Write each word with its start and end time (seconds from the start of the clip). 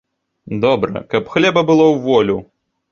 Добра, 0.63 1.03
каб 1.13 1.31
хлеба 1.37 1.67
было 1.71 1.85
ў 1.93 2.05
волю. 2.09 2.45